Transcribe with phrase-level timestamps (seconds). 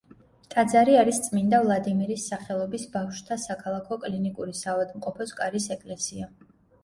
[0.51, 6.33] ტაძარი არის წმინდა ვლადიმირის სახელობის ბავშვთა საქალაქო კლინიკური საავადმყოფოს კარის ეკლესია.